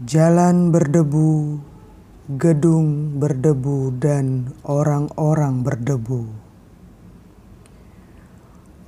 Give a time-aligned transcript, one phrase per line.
[0.00, 1.60] Jalan berdebu,
[2.40, 6.24] gedung berdebu, dan orang-orang berdebu.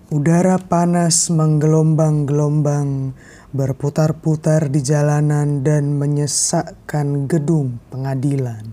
[0.09, 3.13] Udara panas menggelombang-gelombang,
[3.53, 8.73] berputar-putar di jalanan, dan menyesakkan gedung pengadilan.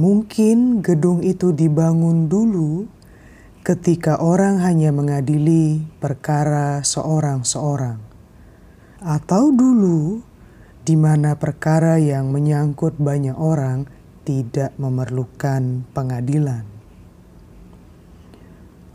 [0.00, 2.88] Mungkin gedung itu dibangun dulu
[3.60, 8.09] ketika orang hanya mengadili perkara seorang-seorang
[9.00, 10.20] atau dulu
[10.84, 13.88] di mana perkara yang menyangkut banyak orang
[14.28, 16.68] tidak memerlukan pengadilan.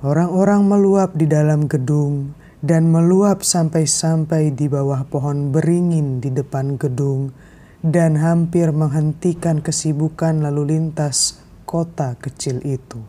[0.06, 7.34] Orang-orang meluap di dalam gedung dan meluap sampai-sampai di bawah pohon beringin di depan gedung
[7.82, 13.02] dan hampir menghentikan kesibukan lalu lintas kota kecil itu.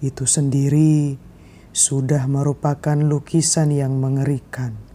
[0.00, 1.20] Itu sendiri
[1.76, 4.89] sudah merupakan lukisan yang mengerikan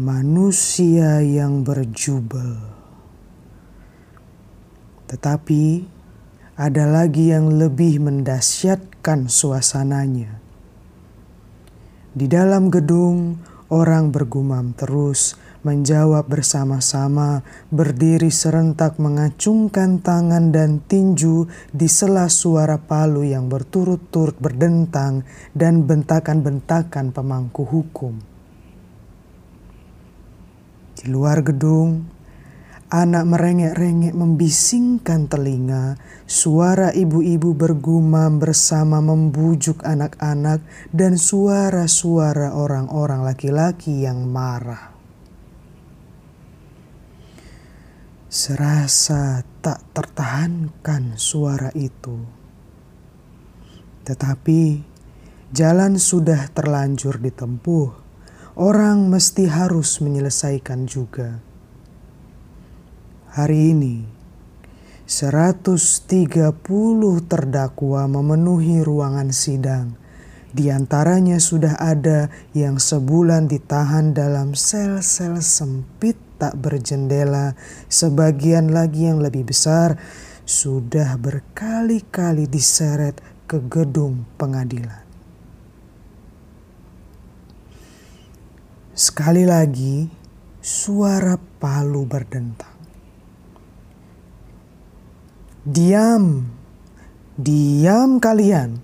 [0.00, 2.56] manusia yang berjubel.
[5.12, 5.84] Tetapi
[6.56, 10.40] ada lagi yang lebih mendasyatkan suasananya.
[12.16, 15.36] Di dalam gedung, orang bergumam terus,
[15.68, 21.44] menjawab bersama-sama, berdiri serentak mengacungkan tangan dan tinju
[21.76, 28.29] di sela suara palu yang berturut-turut berdentang dan bentakan-bentakan pemangku hukum.
[31.00, 32.12] Di luar gedung,
[32.92, 35.96] anak merengek-rengek membisingkan telinga,
[36.28, 40.60] suara ibu-ibu bergumam bersama membujuk anak-anak
[40.92, 44.92] dan suara-suara orang-orang laki-laki yang marah.
[48.28, 52.20] Serasa tak tertahankan suara itu.
[54.04, 54.62] Tetapi
[55.48, 57.99] jalan sudah terlanjur ditempuh
[58.60, 61.40] orang mesti harus menyelesaikan juga.
[63.32, 64.04] Hari ini,
[65.08, 66.60] 130
[67.24, 69.96] terdakwa memenuhi ruangan sidang.
[70.52, 77.56] Di antaranya sudah ada yang sebulan ditahan dalam sel-sel sempit tak berjendela,
[77.88, 79.96] sebagian lagi yang lebih besar
[80.44, 84.99] sudah berkali-kali diseret ke gedung pengadilan.
[89.00, 90.12] Sekali lagi,
[90.60, 92.76] suara palu berdentang.
[95.64, 96.44] Diam,
[97.32, 98.76] diam kalian.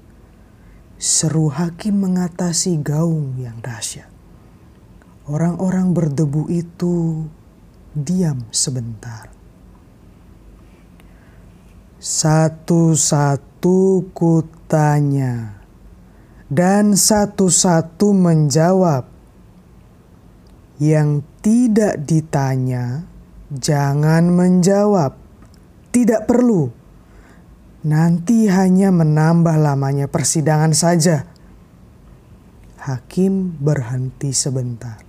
[0.97, 4.09] Seru hakim mengatasi gaung yang dahsyat.
[5.29, 7.29] Orang-orang berdebu itu
[7.93, 9.29] diam sebentar.
[12.01, 13.77] Satu-satu
[14.17, 15.61] kutanya,
[16.49, 19.16] dan satu-satu menjawab
[20.77, 23.09] yang tidak ditanya,
[23.49, 25.17] jangan menjawab.
[25.89, 26.69] Tidak perlu.
[27.89, 31.25] Nanti hanya menambah lamanya persidangan saja.
[32.85, 35.01] Hakim berhenti sebentar.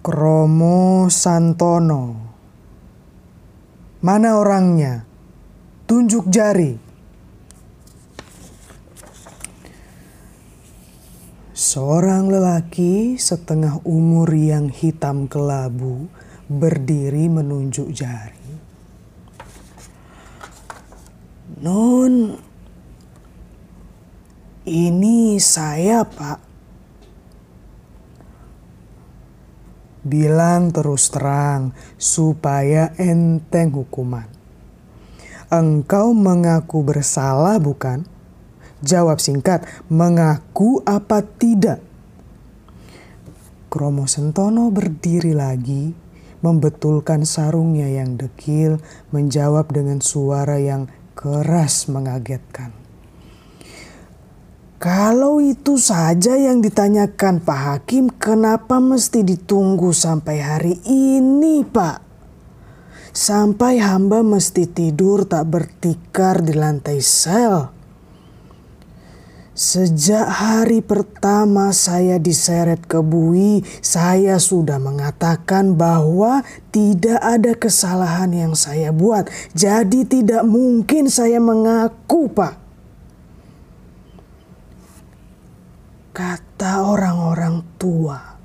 [0.00, 2.04] Kromo Santono.
[4.00, 5.04] Mana orangnya?
[5.84, 6.87] Tunjuk jari.
[11.58, 16.06] Seorang lelaki setengah umur yang hitam kelabu
[16.46, 18.46] berdiri menunjuk jari.
[21.58, 22.38] Non,
[24.70, 26.38] ini saya pak.
[30.06, 34.30] Bilang terus terang supaya enteng hukuman.
[35.50, 38.06] Engkau mengaku bersalah bukan?
[38.78, 41.82] Jawab singkat, mengaku apa tidak?
[43.68, 45.92] Kromo Sentono berdiri lagi,
[46.40, 48.78] membetulkan sarungnya yang dekil,
[49.10, 50.86] menjawab dengan suara yang
[51.18, 52.70] keras mengagetkan.
[54.78, 62.06] Kalau itu saja yang ditanyakan Pak Hakim, kenapa mesti ditunggu sampai hari ini, Pak?
[63.10, 67.77] Sampai hamba mesti tidur tak bertikar di lantai sel.
[69.58, 78.54] Sejak hari pertama saya diseret ke bui, saya sudah mengatakan bahwa tidak ada kesalahan yang
[78.54, 79.26] saya buat.
[79.58, 82.54] Jadi tidak mungkin saya mengaku, Pak.
[86.14, 88.38] Kata orang-orang tua,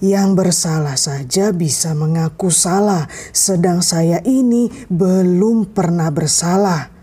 [0.00, 3.04] yang bersalah saja bisa mengaku salah,
[3.36, 6.95] sedang saya ini belum pernah bersalah.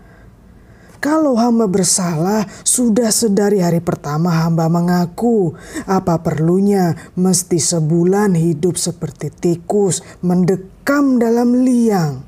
[1.04, 5.52] Kalau hamba bersalah, sudah sedari hari pertama hamba mengaku.
[5.84, 12.24] Apa perlunya mesti sebulan hidup seperti tikus, mendekam dalam liang.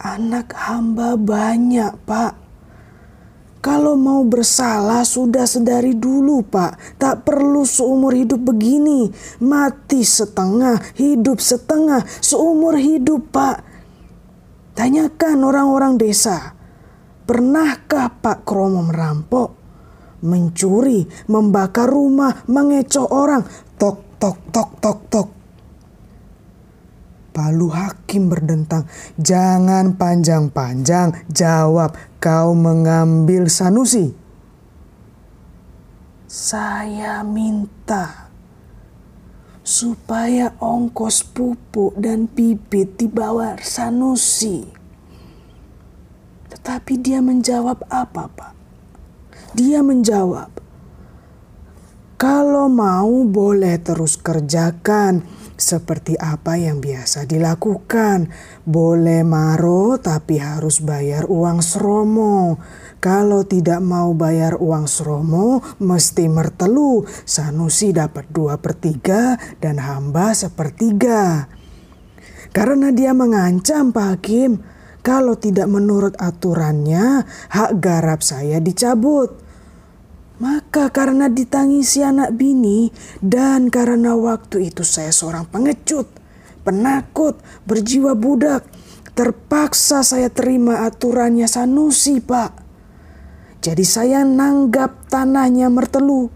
[0.00, 2.48] Anak hamba banyak, Pak.
[3.60, 6.96] Kalau mau bersalah sudah sedari dulu pak.
[7.02, 9.10] Tak perlu seumur hidup begini.
[9.42, 13.66] Mati setengah, hidup setengah, seumur hidup pak.
[14.78, 16.55] Tanyakan orang-orang desa.
[17.26, 19.58] Pernahkah Pak Kromo merampok,
[20.22, 23.42] mencuri, membakar rumah, mengecoh orang?
[23.74, 25.28] Tok, tok, tok, tok, tok.
[27.34, 28.86] Palu hakim berdentang,
[29.18, 34.14] jangan panjang-panjang, jawab kau mengambil Sanusi.
[36.30, 38.30] Saya minta
[39.66, 44.85] supaya ongkos pupuk dan bibit dibawa Sanusi.
[46.66, 48.54] Tetapi dia menjawab apa, Pak?
[49.54, 50.50] Dia menjawab,
[52.18, 55.22] kalau mau boleh terus kerjakan
[55.54, 58.34] seperti apa yang biasa dilakukan.
[58.66, 62.58] Boleh maro tapi harus bayar uang seromo.
[62.98, 67.06] Kalau tidak mau bayar uang seromo, mesti mertelu.
[67.22, 71.46] Sanusi dapat dua per tiga dan hamba sepertiga.
[72.50, 74.74] Karena dia mengancam Pak Hakim,
[75.06, 77.22] kalau tidak menurut aturannya,
[77.54, 79.38] hak garap saya dicabut.
[80.42, 82.90] Maka karena ditangisi anak bini
[83.22, 86.10] dan karena waktu itu saya seorang pengecut,
[86.66, 87.38] penakut,
[87.70, 88.66] berjiwa budak,
[89.14, 92.66] terpaksa saya terima aturannya Sanusi, Pak.
[93.62, 96.34] Jadi saya nanggap tanahnya mertelu.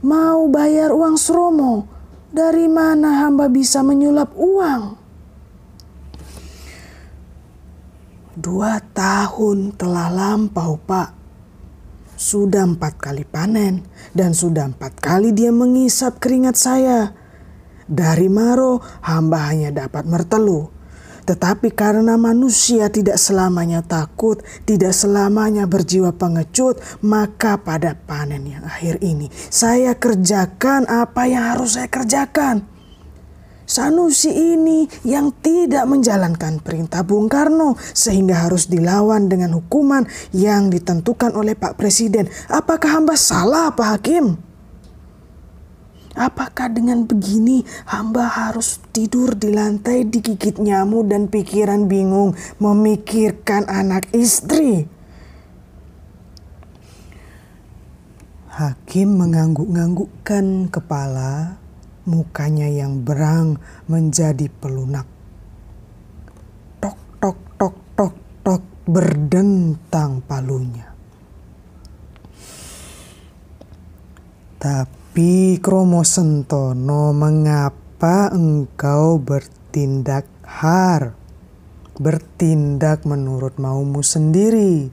[0.00, 1.84] Mau bayar uang seromo,
[2.32, 5.07] dari mana hamba bisa menyulap uang?
[8.38, 11.10] Dua tahun telah lampau, Pak.
[12.14, 13.82] Sudah empat kali panen
[14.14, 17.18] dan sudah empat kali dia mengisap keringat saya.
[17.90, 20.70] Dari Maro, hamba hanya dapat mertelu.
[21.26, 29.02] Tetapi karena manusia tidak selamanya takut, tidak selamanya berjiwa pengecut, maka pada panen yang akhir
[29.02, 32.77] ini saya kerjakan apa yang harus saya kerjakan.
[33.68, 41.36] Sanusi ini yang tidak menjalankan perintah Bung Karno sehingga harus dilawan dengan hukuman yang ditentukan
[41.36, 42.32] oleh Pak Presiden.
[42.48, 44.40] Apakah hamba salah Pak Hakim?
[46.16, 54.08] Apakah dengan begini hamba harus tidur di lantai digigit nyamuk dan pikiran bingung memikirkan anak
[54.16, 54.88] istri?
[58.48, 61.57] Hakim mengangguk-anggukkan kepala
[62.08, 65.04] mukanya yang berang menjadi pelunak.
[66.80, 70.88] Tok tok tok tok tok berdentang palunya.
[74.58, 81.14] Tapi Kromo Sentono mengapa engkau bertindak har?
[82.00, 84.90] Bertindak menurut maumu sendiri.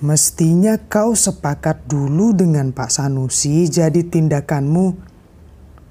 [0.00, 5.09] Mestinya kau sepakat dulu dengan Pak Sanusi jadi tindakanmu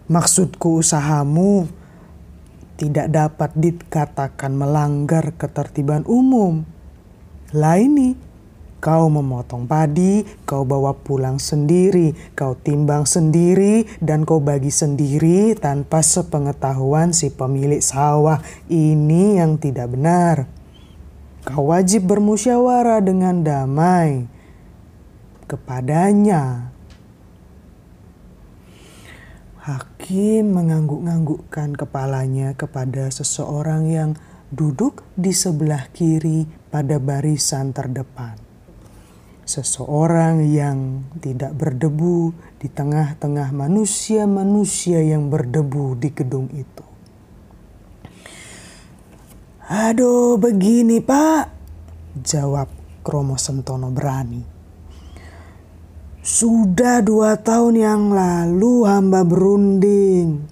[0.10, 1.70] Maksudku usahamu
[2.82, 6.66] tidak dapat dikatakan melanggar ketertiban umum.
[7.54, 8.18] Laini,
[8.82, 16.02] kau memotong padi, kau bawa pulang sendiri, kau timbang sendiri, dan kau bagi sendiri tanpa
[16.02, 18.42] sepengetahuan si pemilik sawah.
[18.66, 20.50] Ini yang tidak benar.
[21.46, 24.26] Kau wajib bermusyawarah dengan damai
[25.46, 26.74] kepadanya
[30.10, 34.18] Hakim mengangguk-anggukkan kepalanya kepada seseorang yang
[34.50, 38.34] duduk di sebelah kiri pada barisan terdepan.
[39.46, 46.86] Seseorang yang tidak berdebu di tengah-tengah manusia-manusia yang berdebu di gedung itu.
[49.70, 51.54] Aduh, begini, Pak,
[52.26, 52.66] jawab
[53.06, 54.59] Kromo Sentono berani.
[56.30, 60.46] Sudah dua tahun yang lalu hamba berunding.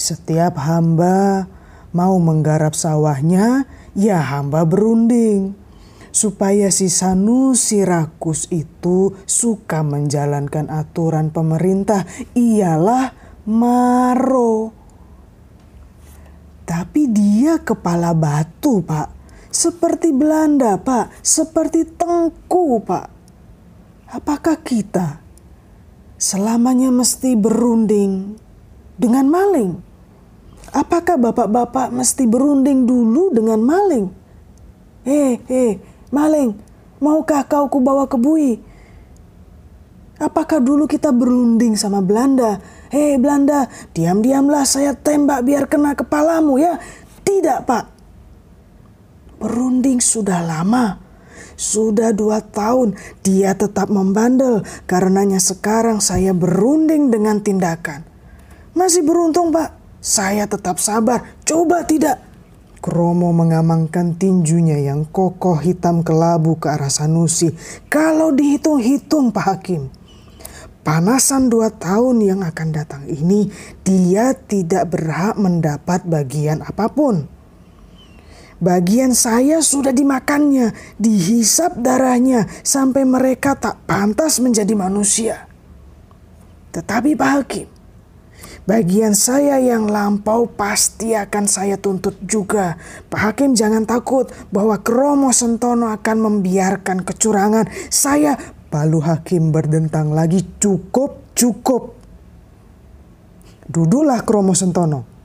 [0.00, 1.44] Setiap hamba
[1.92, 5.52] mau menggarap sawahnya, ya hamba berunding.
[6.08, 13.12] Supaya si Sanusi Rakus itu suka menjalankan aturan pemerintah, ialah
[13.44, 14.72] Maro.
[16.64, 19.12] Tapi dia kepala batu, Pak.
[19.52, 21.12] Seperti Belanda, Pak.
[21.20, 23.17] Seperti Tengku, Pak
[24.08, 25.20] Apakah kita
[26.16, 28.40] selamanya mesti berunding
[28.96, 29.76] dengan maling?
[30.72, 34.08] Apakah bapak-bapak mesti berunding dulu dengan maling?
[35.04, 35.76] Eh, eh,
[36.08, 36.56] maling,
[37.04, 38.56] maukah kau kubawa ke bui?
[40.16, 42.64] Apakah dulu kita berunding sama Belanda?
[42.88, 46.80] Hei Belanda, diam-diamlah saya tembak biar kena kepalamu ya.
[47.28, 47.84] Tidak pak.
[49.36, 51.07] Berunding sudah lama.
[51.54, 58.04] Sudah dua tahun dia tetap membandel karenanya sekarang saya berunding dengan tindakan.
[58.76, 61.24] Masih beruntung pak, saya tetap sabar.
[61.42, 62.28] Coba tidak.
[62.78, 67.50] Kromo mengamankan tinjunya yang kokoh hitam kelabu ke arah Sanusi.
[67.90, 69.90] Kalau dihitung-hitung Pak Hakim,
[70.86, 73.50] panasan dua tahun yang akan datang ini
[73.82, 77.26] dia tidak berhak mendapat bagian apa pun.
[78.58, 85.46] Bagian saya sudah dimakannya, dihisap darahnya sampai mereka tak pantas menjadi manusia.
[86.74, 87.70] Tetapi Pak Hakim,
[88.66, 92.74] bagian saya yang lampau pasti akan saya tuntut juga.
[93.06, 97.70] Pak Hakim jangan takut bahwa Kromo Sentono akan membiarkan kecurangan.
[97.94, 98.34] Saya
[98.68, 101.94] Palu Hakim berdentang lagi cukup cukup.
[103.70, 105.17] Duduklah Kromo Sentono.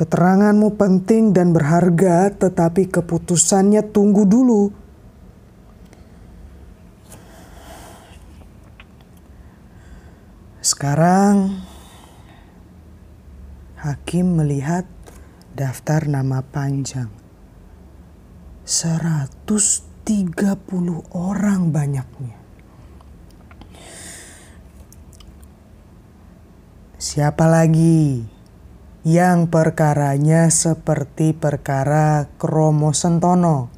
[0.00, 4.72] Keteranganmu penting dan berharga, tetapi keputusannya tunggu dulu.
[10.64, 11.60] Sekarang,
[13.76, 14.88] hakim melihat
[15.52, 17.12] daftar nama panjang.
[18.64, 20.00] 130
[21.12, 22.40] orang banyaknya.
[26.96, 28.39] Siapa lagi?
[29.00, 33.72] Yang perkaranya seperti perkara Kromo Sentono.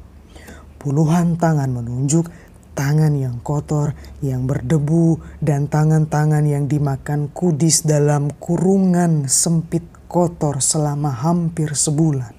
[0.75, 2.27] Puluhan tangan menunjuk
[2.75, 11.13] tangan yang kotor, yang berdebu, dan tangan-tangan yang dimakan kudis dalam kurungan sempit kotor selama
[11.13, 12.35] hampir sebulan.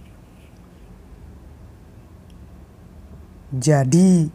[3.55, 4.29] Jadi,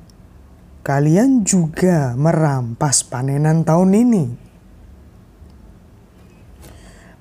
[0.82, 4.49] kalian juga merampas panenan tahun ini.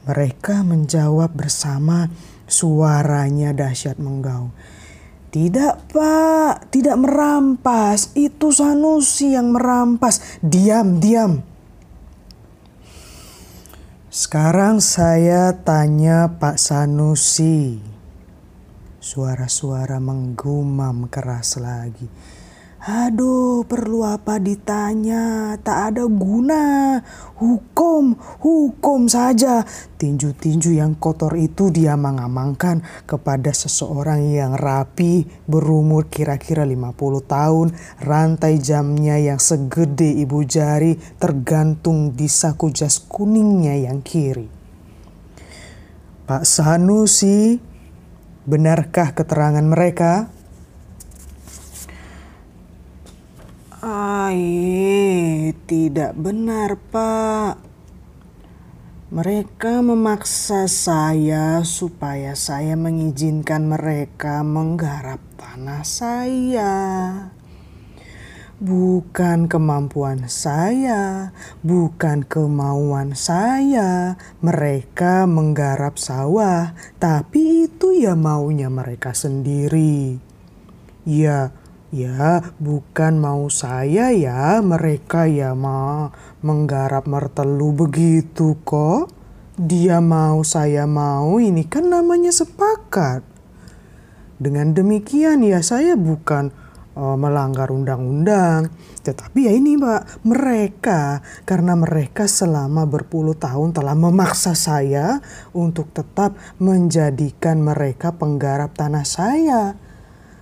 [0.09, 2.09] Mereka menjawab bersama
[2.49, 4.57] suaranya dahsyat menggaung.
[5.29, 8.17] Tidak pak, tidak merampas.
[8.17, 10.41] Itu Sanusi yang merampas.
[10.41, 11.45] Diam, diam.
[14.09, 17.77] Sekarang saya tanya Pak Sanusi.
[18.99, 22.09] Suara-suara menggumam keras lagi.
[22.89, 25.53] Aduh, perlu apa ditanya?
[25.61, 26.97] Tak ada guna.
[27.37, 29.61] Hukum, hukum saja.
[30.01, 37.77] Tinju-tinju yang kotor itu dia mengamankan kepada seseorang yang rapi, berumur kira-kira 50 tahun,
[38.09, 44.49] rantai jamnya yang segede ibu jari tergantung di saku jas kuningnya yang kiri.
[46.25, 47.61] Pak Sanusi,
[48.49, 50.38] benarkah keterangan mereka?
[53.79, 57.63] Ai, tidak benar, Pak.
[59.15, 66.75] Mereka memaksa saya supaya saya mengizinkan mereka menggarap tanah saya.
[68.59, 71.31] Bukan kemampuan saya,
[71.63, 74.19] bukan kemauan saya.
[74.43, 80.19] Mereka menggarap sawah, tapi itu ya maunya mereka sendiri.
[81.07, 81.55] Ya,
[81.89, 86.13] Ya, bukan mau saya ya, mereka ya ma
[86.45, 89.09] menggarap mertelu begitu kok.
[89.57, 93.25] Dia mau, saya mau, ini kan namanya sepakat.
[94.37, 96.53] Dengan demikian ya saya bukan
[96.93, 98.69] uh, melanggar undang-undang.
[99.01, 105.25] Tetapi ya ini Pak, mereka karena mereka selama berpuluh tahun telah memaksa saya
[105.57, 109.73] untuk tetap menjadikan mereka penggarap tanah saya.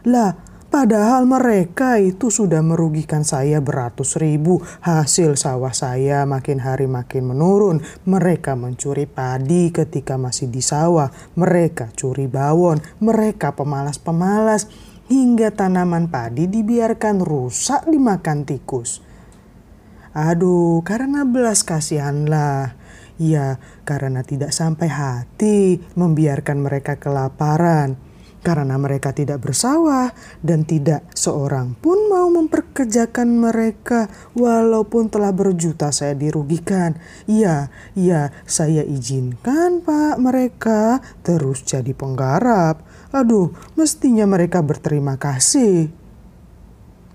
[0.07, 0.46] Lah,
[0.77, 4.61] Padahal mereka itu sudah merugikan saya beratus ribu.
[4.85, 7.81] Hasil sawah saya makin hari makin menurun.
[8.05, 11.09] Mereka mencuri padi ketika masih di sawah.
[11.33, 12.85] Mereka curi bawon.
[13.01, 14.69] Mereka pemalas-pemalas.
[15.09, 19.01] Hingga tanaman padi dibiarkan rusak dimakan tikus.
[20.13, 22.77] Aduh, karena belas kasihanlah.
[23.17, 27.97] Ya, karena tidak sampai hati membiarkan mereka kelaparan
[28.47, 34.07] karena mereka tidak bersawah dan tidak seorang pun mau memperkerjakan mereka
[34.39, 36.95] walaupun telah berjuta saya dirugikan.
[37.27, 42.87] Iya, iya, saya izinkan Pak mereka terus jadi penggarap.
[43.11, 45.91] Aduh, mestinya mereka berterima kasih.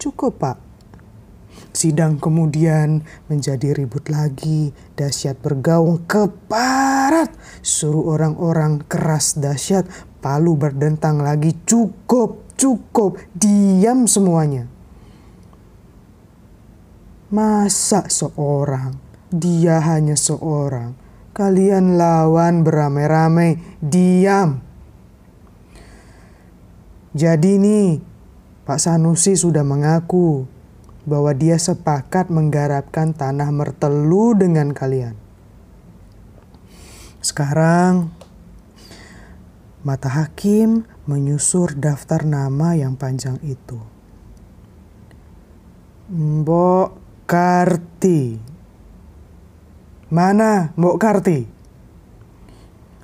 [0.04, 0.58] Cukup Pak.
[1.72, 7.32] Sidang kemudian menjadi ribut lagi, dahsyat bergaung keparat,
[7.64, 9.88] suruh orang-orang keras dahsyat
[10.22, 14.70] Palu berdentang lagi cukup, cukup, diam semuanya.
[17.34, 19.02] Masa seorang,
[19.34, 20.94] dia hanya seorang,
[21.34, 24.62] kalian lawan beramai-ramai, diam.
[27.18, 27.90] Jadi nih,
[28.62, 30.46] Pak Sanusi sudah mengaku
[31.04, 35.18] bahwa dia sepakat menggarapkan tanah mertelu dengan kalian.
[37.26, 38.14] Sekarang,
[39.82, 43.82] mata hakim menyusur daftar nama yang panjang itu.
[46.12, 48.36] Mbok Karti.
[50.12, 51.40] Mana Mbok Karti?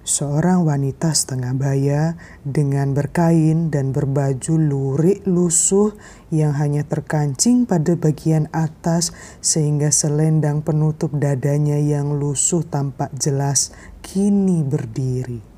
[0.08, 2.16] Seorang wanita setengah baya
[2.48, 5.92] dengan berkain dan berbaju lurik lusuh
[6.32, 9.12] yang hanya terkancing pada bagian atas
[9.44, 15.57] sehingga selendang penutup dadanya yang lusuh tampak jelas kini berdiri.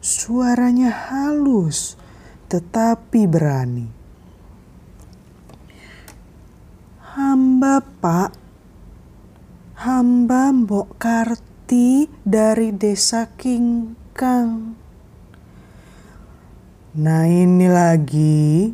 [0.00, 2.00] Suaranya halus
[2.48, 3.84] tetapi berani.
[7.14, 8.32] Hamba pak,
[9.76, 14.72] hamba Mbok Karti dari desa Kingkang.
[16.96, 18.72] Nah ini lagi,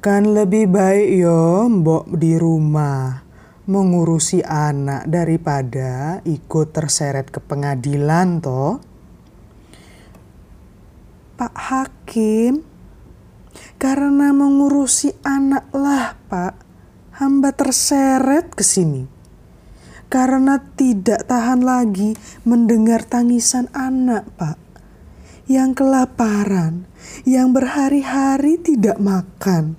[0.00, 3.22] kan lebih baik yo mbok di rumah
[3.68, 8.89] mengurusi anak daripada ikut terseret ke pengadilan toh.
[11.40, 12.60] Pak Hakim,
[13.80, 16.52] karena mengurusi anak lah pak,
[17.16, 19.20] hamba terseret ke sini
[20.10, 24.58] karena tidak tahan lagi mendengar tangisan anak, Pak.
[25.46, 26.90] Yang kelaparan,
[27.22, 29.78] yang berhari-hari tidak makan.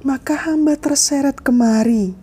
[0.00, 2.16] Maka hamba terseret kemari.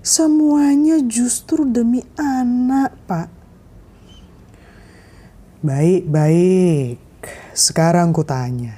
[0.00, 3.28] Semuanya justru demi anak, Pak.
[5.60, 7.05] Baik-baik.
[7.56, 8.76] Sekarang kutanya.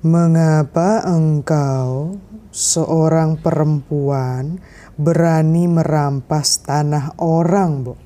[0.00, 2.16] Mengapa engkau
[2.48, 4.56] seorang perempuan
[4.96, 8.00] berani merampas tanah orang, Mbok?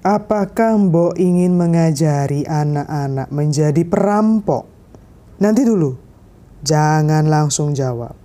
[0.00, 4.64] Apakah Mbok ingin mengajari anak-anak menjadi perampok?
[5.44, 5.92] Nanti dulu,
[6.64, 8.16] jangan langsung jawab.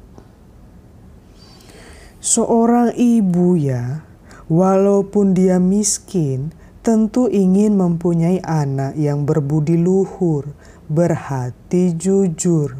[2.23, 4.07] Seorang ibu ya,
[4.47, 10.55] walaupun dia miskin, tentu ingin mempunyai anak yang berbudi luhur,
[10.87, 12.79] berhati jujur.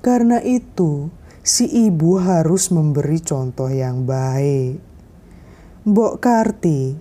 [0.00, 1.08] Karena itu,
[1.40, 4.80] si ibu harus memberi contoh yang baik.
[5.80, 6.92] Mbok Karti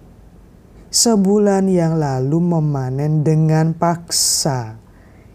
[0.90, 4.80] sebulan yang lalu memanen dengan paksa.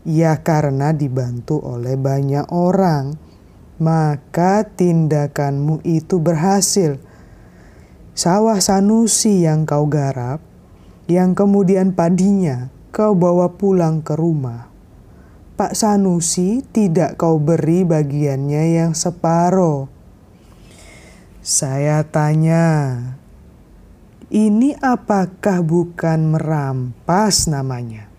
[0.05, 3.17] Ya karena dibantu oleh banyak orang.
[3.75, 7.01] Maka tindakanmu itu berhasil.
[8.15, 10.39] Sawah Sanusi yang kau garap,
[11.11, 14.75] yang kemudian padinya kau bawa pulang ke rumah
[15.55, 19.87] Pak Sanusi tidak kau beri bagiannya yang separoh.
[21.39, 22.99] Saya tanya,
[24.35, 28.11] ini apakah bukan merampas namanya?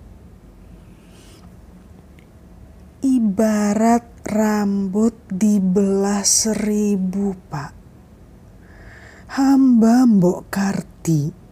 [3.04, 7.76] Ibarat rambut dibelah seribu, Pak.
[9.36, 11.45] Hamba Mbok Karti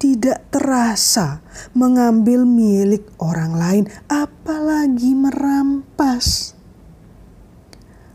[0.00, 1.44] tidak terasa
[1.76, 6.56] mengambil milik orang lain, apalagi merampas.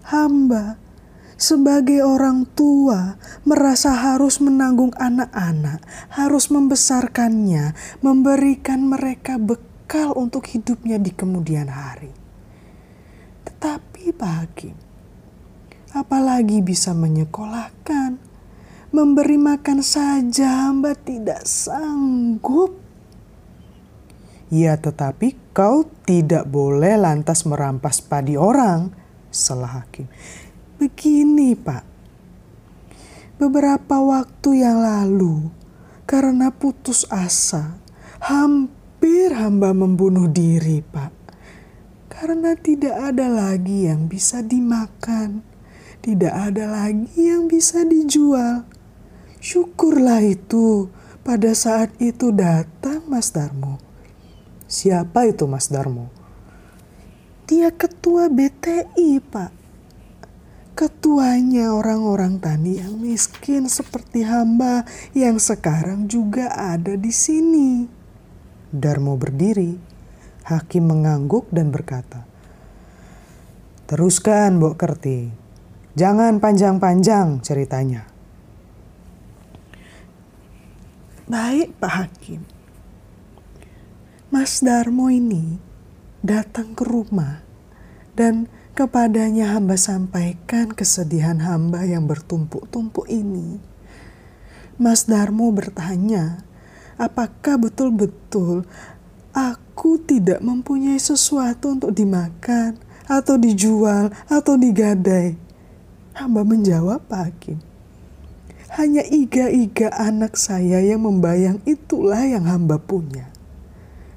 [0.09, 0.81] Hamba
[1.37, 5.85] sebagai orang tua merasa harus menanggung anak-anak,
[6.17, 12.09] harus membesarkannya, memberikan mereka bekal untuk hidupnya di kemudian hari.
[13.45, 14.77] Tetapi Hakim,
[15.93, 18.17] apalagi bisa menyekolahkan,
[18.95, 22.79] Memberi makan saja hamba tidak sanggup.
[24.47, 28.95] Ya tetapi kau tidak boleh lantas merampas padi orang,
[29.27, 30.07] salah hakim.
[30.79, 31.83] Begini pak,
[33.35, 35.51] beberapa waktu yang lalu
[36.07, 37.75] karena putus asa,
[38.23, 41.11] hampir hamba membunuh diri pak.
[42.07, 45.43] Karena tidak ada lagi yang bisa dimakan,
[45.99, 48.71] tidak ada lagi yang bisa dijual.
[49.45, 50.89] Syukurlah itu
[51.21, 53.77] pada saat itu datang Mas Darmo.
[54.65, 56.09] Siapa itu Mas Darmo?
[57.45, 59.53] Dia ketua BTI, Pak.
[60.73, 64.81] Ketuanya orang-orang tani yang miskin seperti hamba
[65.13, 67.85] yang sekarang juga ada di sini.
[68.73, 69.77] Darmo berdiri.
[70.49, 72.25] Hakim mengangguk dan berkata,
[73.85, 75.29] Teruskan, Mbok Kerti.
[75.93, 78.14] Jangan panjang-panjang ceritanya.
[81.25, 82.45] Baik Pak Hakim.
[84.29, 85.57] Mas Darmo ini
[86.21, 87.41] datang ke rumah
[88.13, 88.45] dan
[88.77, 93.57] kepadanya hamba sampaikan kesedihan hamba yang bertumpuk-tumpuk ini.
[94.77, 96.45] Mas Darmo bertanya,
[96.93, 98.61] apakah betul-betul
[99.33, 102.77] aku tidak mempunyai sesuatu untuk dimakan
[103.09, 105.33] atau dijual atau digadai?
[106.13, 107.74] Hamba menjawab Pak Hakim.
[108.75, 113.31] Hanya iga-iga anak saya yang membayang itulah yang hamba punya.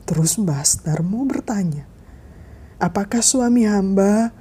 [0.03, 1.87] Terus Mbah Darmo bertanya,
[2.83, 4.35] apakah suami hamba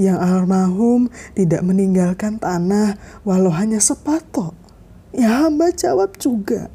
[0.00, 2.96] yang almarhum tidak meninggalkan tanah
[3.28, 4.56] walau hanya sepatok?
[5.12, 6.72] Ya hamba jawab juga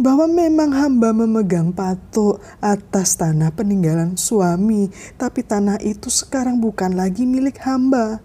[0.00, 4.88] bahwa memang hamba memegang patok atas tanah peninggalan suami,
[5.20, 8.24] tapi tanah itu sekarang bukan lagi milik hamba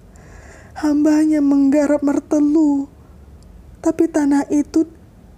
[0.77, 2.96] hamba hanya menggarap mertelu.
[3.81, 4.85] Tapi tanah itu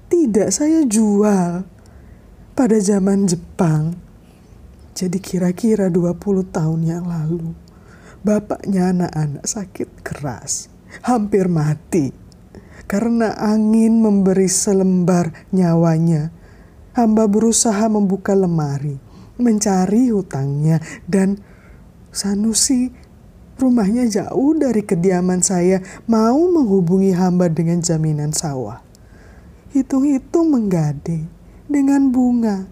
[0.09, 1.63] tidak saya jual
[2.57, 3.95] pada zaman Jepang.
[4.97, 7.55] Jadi kira-kira 20 tahun yang lalu,
[8.19, 10.67] bapaknya anak-anak sakit keras,
[11.07, 12.11] hampir mati.
[12.89, 16.33] Karena angin memberi selembar nyawanya,
[16.97, 18.97] hamba berusaha membuka lemari,
[19.39, 21.39] mencari hutangnya, dan
[22.09, 22.89] Sanusi
[23.59, 28.79] Rumahnya jauh dari kediaman saya, mau menghubungi hamba dengan jaminan sawah.
[29.75, 31.27] Hitung-hitung menggade
[31.67, 32.71] dengan bunga.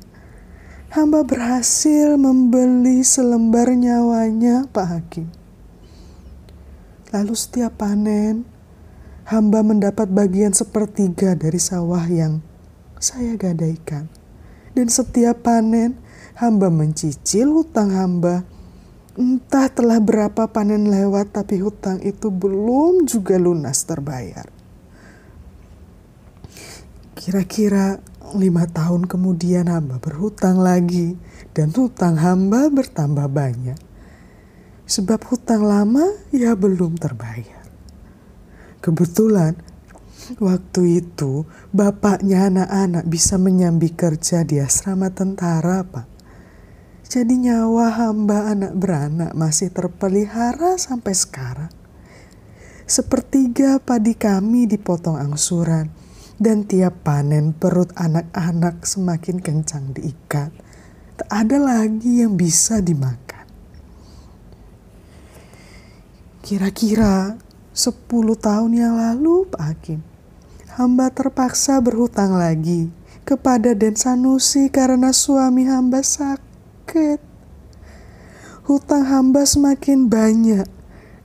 [0.87, 5.27] Hamba berhasil membeli selembar nyawanya, Pak Hakim.
[7.11, 8.47] Lalu setiap panen,
[9.27, 12.39] hamba mendapat bagian sepertiga dari sawah yang
[12.95, 14.07] saya gadaikan.
[14.71, 15.99] Dan setiap panen,
[16.39, 18.47] hamba mencicil hutang hamba
[19.17, 24.45] Entah telah berapa panen lewat, tapi hutang itu belum juga lunas terbayar.
[27.17, 27.97] Kira-kira
[28.37, 31.17] lima tahun kemudian hamba berhutang lagi,
[31.57, 33.79] dan hutang hamba bertambah banyak.
[34.85, 37.65] Sebab hutang lama ya belum terbayar.
[38.85, 39.57] Kebetulan
[40.37, 46.16] waktu itu bapaknya anak-anak bisa menyambi kerja di asrama tentara, Pak.
[47.07, 51.71] Jadi nyawa hamba anak beranak masih terpelihara sampai sekarang.
[52.83, 55.87] Sepertiga padi kami dipotong angsuran
[56.35, 60.51] dan tiap panen perut anak-anak semakin kencang diikat.
[61.15, 63.47] Tak ada lagi yang bisa dimakan.
[66.43, 67.39] Kira-kira
[67.71, 68.03] 10
[68.35, 70.03] tahun yang lalu Pak Hakim,
[70.75, 72.91] hamba terpaksa berhutang lagi
[73.23, 76.46] kepada Den Sanusi karena suami hamba sakit
[76.87, 77.19] sakit.
[78.63, 80.67] Hutang hamba semakin banyak,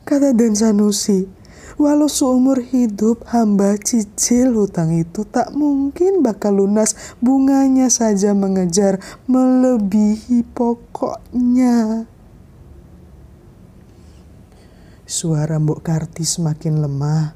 [0.02, 1.30] kata Den Sanusi.
[1.78, 10.44] Walau seumur hidup hamba cicil hutang itu tak mungkin bakal lunas bunganya saja mengejar melebihi
[10.52, 12.06] pokoknya.
[15.08, 17.34] Suara Mbok Karti semakin lemah,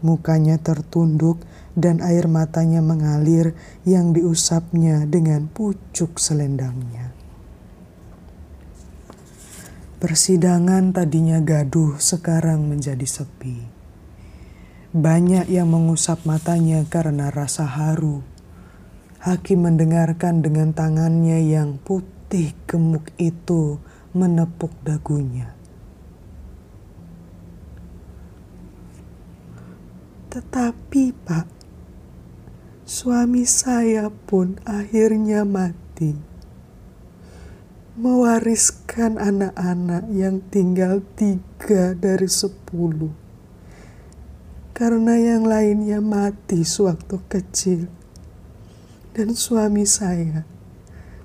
[0.00, 1.44] mukanya tertunduk
[1.76, 3.52] dan air matanya mengalir
[3.84, 7.05] yang diusapnya dengan pucuk selendangnya.
[9.96, 13.64] Persidangan tadinya gaduh, sekarang menjadi sepi.
[14.92, 18.20] Banyak yang mengusap matanya karena rasa haru.
[19.24, 23.80] Hakim mendengarkan dengan tangannya yang putih gemuk itu
[24.12, 25.56] menepuk dagunya.
[30.28, 31.48] Tetapi, Pak,
[32.84, 36.35] suami saya pun akhirnya mati
[37.96, 43.08] mewariskan anak-anak yang tinggal tiga dari sepuluh.
[44.76, 47.88] Karena yang lainnya mati sewaktu kecil.
[49.16, 50.44] Dan suami saya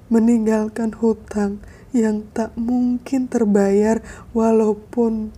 [0.08, 1.60] meninggalkan hutang
[1.92, 4.00] yang tak mungkin terbayar
[4.32, 5.36] walaupun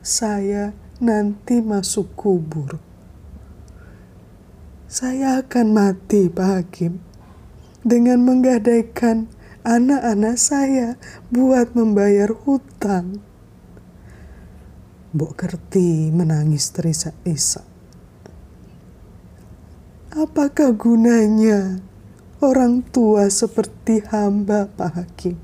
[0.00, 2.80] saya nanti masuk kubur.
[4.88, 7.04] Saya akan mati, Pak Hakim,
[7.84, 9.28] dengan menggadaikan
[9.64, 11.00] anak-anak saya
[11.32, 13.24] buat membayar hutang.
[15.16, 17.64] Mbok Kerti menangis terisak-isak.
[20.12, 21.80] Apakah gunanya
[22.44, 25.40] orang tua seperti hamba Pak Hakim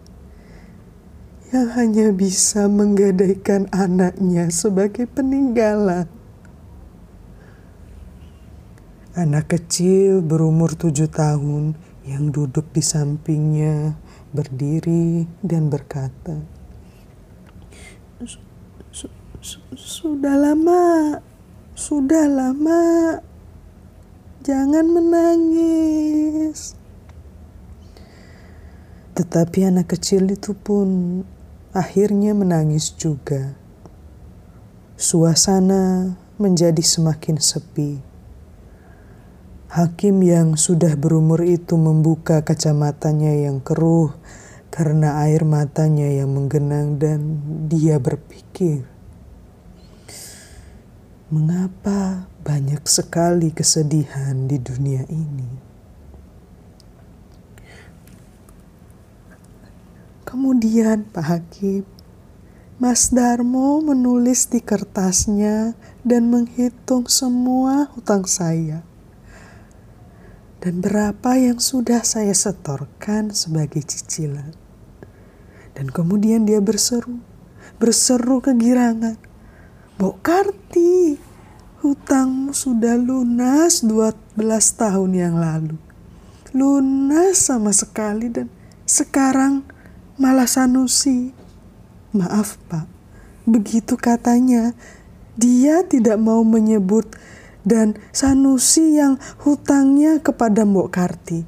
[1.51, 6.07] yang hanya bisa menggadaikan anaknya sebagai peninggalan?
[9.17, 11.75] Anak kecil berumur tujuh tahun
[12.07, 13.99] yang duduk di sampingnya
[14.31, 16.43] berdiri dan berkata,
[19.75, 21.19] "Sudah lama,
[21.75, 22.83] sudah lama,
[24.43, 26.75] jangan menangis."
[29.17, 31.21] Tetapi anak kecil itu pun
[31.77, 33.55] akhirnya menangis juga.
[34.97, 38.10] Suasana menjadi semakin sepi.
[39.71, 44.11] Hakim yang sudah berumur itu membuka kacamatanya yang keruh
[44.67, 47.39] karena air matanya yang menggenang dan
[47.71, 48.83] dia berpikir,
[51.31, 55.51] mengapa banyak sekali kesedihan di dunia ini?
[60.27, 61.87] Kemudian Pak Hakim,
[62.83, 68.90] Mas Darmo menulis di kertasnya dan menghitung semua hutang saya.
[70.61, 74.53] Dan berapa yang sudah saya setorkan sebagai cicilan.
[75.73, 77.17] Dan kemudian dia berseru,
[77.81, 79.17] berseru kegirangan.
[79.97, 81.17] Bok Karti,
[81.81, 84.37] hutangmu sudah lunas 12
[84.77, 85.81] tahun yang lalu.
[86.53, 88.53] Lunas sama sekali dan
[88.85, 89.65] sekarang
[90.21, 91.41] malah Sanusi
[92.11, 92.91] Maaf pak,
[93.47, 94.75] begitu katanya.
[95.39, 97.07] Dia tidak mau menyebut
[97.63, 101.41] dan Sanusi yang hutangnya kepada Mbok Karti.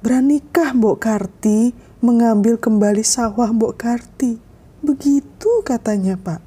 [0.00, 4.40] Beranikah Mbok Karti mengambil kembali sawah Mbok Karti?
[4.80, 6.40] Begitu katanya pak.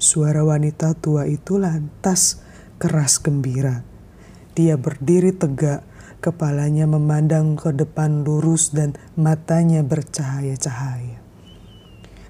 [0.00, 2.40] Suara wanita tua itu lantas
[2.80, 3.84] keras gembira.
[4.56, 5.84] Dia berdiri tegak,
[6.24, 11.20] kepalanya memandang ke depan lurus dan matanya bercahaya-cahaya.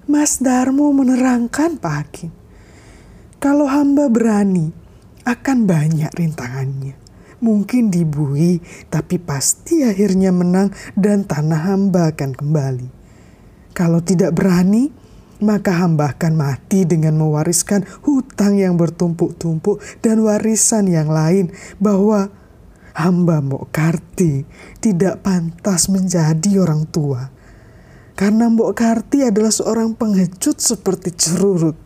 [0.04, 2.32] Mas Darmo menerangkan Pak Hakim,
[3.44, 4.72] kalau hamba berani
[5.28, 6.96] akan banyak rintangannya.
[7.44, 12.88] Mungkin dibui, tapi pasti akhirnya menang dan tanah hamba akan kembali.
[13.76, 14.88] Kalau tidak berani,
[15.44, 22.32] maka hamba akan mati dengan mewariskan hutang yang bertumpuk-tumpuk dan warisan yang lain bahwa
[22.96, 24.48] hamba Mbok Karti
[24.80, 27.28] tidak pantas menjadi orang tua
[28.14, 31.83] karena Mbok Karti adalah seorang pengecut seperti cerurut.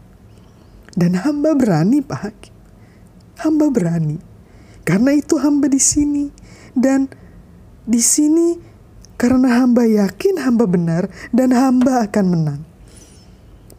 [0.98, 2.54] Dan hamba berani Pak Hakim.
[3.38, 4.18] Hamba berani.
[4.82, 6.26] Karena itu hamba di sini.
[6.74, 7.06] Dan
[7.86, 8.58] di sini
[9.14, 12.62] karena hamba yakin hamba benar dan hamba akan menang.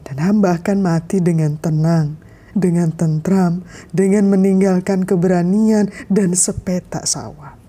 [0.07, 2.15] Dan hamba akan mati dengan tenang,
[2.55, 7.59] dengan tentram, dengan meninggalkan keberanian dan sepetak sawah.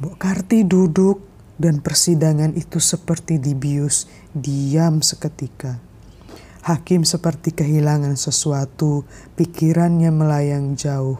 [0.00, 1.20] Mbok Karti duduk
[1.60, 5.89] dan persidangan itu seperti dibius, diam seketika.
[6.60, 11.16] Hakim seperti kehilangan sesuatu, pikirannya melayang jauh.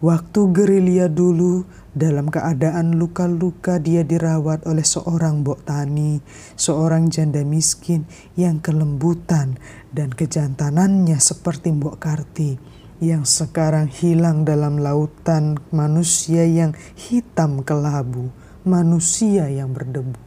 [0.00, 1.64] Waktu gerilya dulu,
[1.96, 6.20] dalam keadaan luka-luka dia dirawat oleh seorang bok tani,
[6.56, 8.04] seorang janda miskin
[8.36, 9.56] yang kelembutan
[9.92, 12.60] dan kejantanannya seperti Mbok Karti
[13.00, 18.32] yang sekarang hilang dalam lautan manusia yang hitam kelabu
[18.64, 20.25] manusia yang berdebu.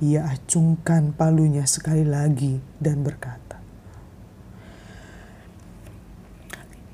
[0.00, 3.60] Ia acungkan palunya sekali lagi dan berkata,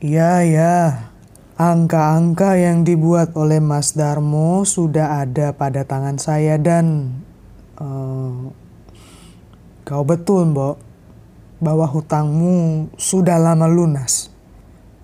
[0.02, 1.08] Ya, ya,
[1.56, 7.16] angka-angka yang dibuat oleh Mas Darmo sudah ada pada tangan saya dan
[7.80, 8.52] uh,
[9.88, 10.76] kau betul, Mbok,
[11.62, 14.28] bahwa hutangmu sudah lama lunas.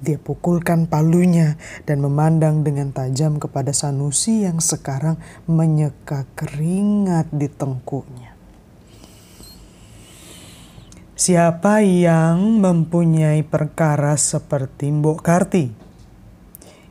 [0.03, 1.55] Dia pukulkan palunya
[1.87, 5.15] dan memandang dengan tajam kepada Sanusi yang sekarang
[5.47, 8.35] menyeka keringat di tengkuknya.
[11.15, 15.71] Siapa yang mempunyai perkara seperti Mbok Karti?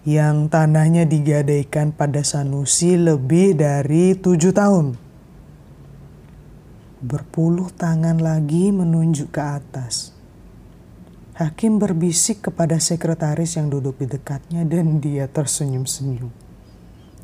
[0.08, 4.96] Yang tanahnya digadaikan pada Sanusi lebih dari tujuh tahun.
[7.04, 10.11] Berpuluh tangan lagi menunjuk ke atas
[11.42, 16.30] Hakim berbisik kepada sekretaris yang duduk di dekatnya dan dia tersenyum-senyum.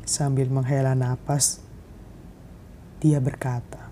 [0.02, 1.62] Sambil menghela napas,
[2.98, 3.86] dia berkata,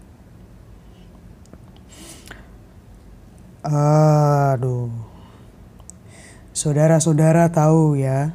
[3.62, 4.90] Aduh,
[6.50, 8.34] saudara-saudara tahu ya,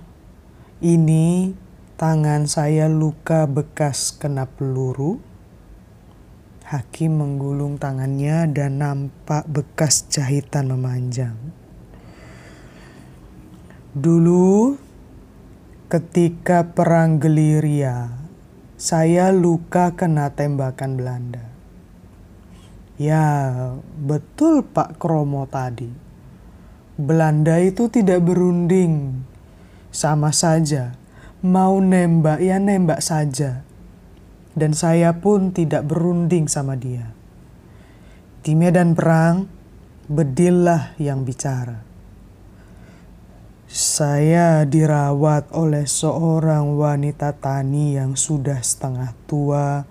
[0.79, 1.51] ini
[1.99, 5.19] tangan saya luka bekas kena peluru.
[6.71, 11.59] Hakim menggulung tangannya dan nampak bekas jahitan memanjang.
[13.91, 14.79] Dulu
[15.91, 18.07] ketika perang Geliria,
[18.79, 21.43] saya luka kena tembakan Belanda.
[22.95, 23.27] Ya,
[23.99, 25.91] betul Pak Kromo tadi.
[26.95, 29.27] Belanda itu tidak berunding.
[29.91, 30.95] Sama saja,
[31.43, 33.67] mau nembak ya nembak saja.
[34.55, 37.11] Dan saya pun tidak berunding sama dia.
[38.39, 39.51] Di medan perang,
[40.07, 41.90] bedillah yang bicara
[43.71, 49.87] Saya dirawat oleh seorang wanita tani yang sudah setengah tua.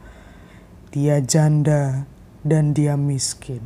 [0.93, 2.05] Dia janda
[2.45, 3.65] dan dia miskin.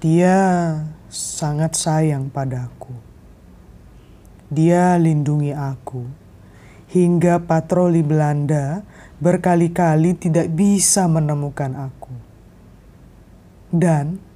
[0.00, 0.80] Dia
[1.12, 2.96] sangat sayang padaku.
[4.48, 6.08] Dia lindungi aku
[6.88, 8.80] hingga patroli Belanda
[9.20, 12.16] berkali-kali tidak bisa menemukan aku.
[13.68, 14.32] Dan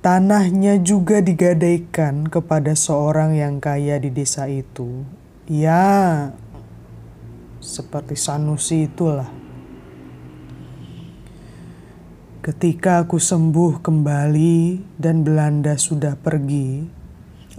[0.00, 5.04] tanahnya juga digadaikan kepada seorang yang kaya di desa itu.
[5.48, 6.32] Ya,
[7.60, 9.28] seperti Sanusi itulah.
[12.40, 17.00] Ketika aku sembuh kembali dan Belanda sudah pergi,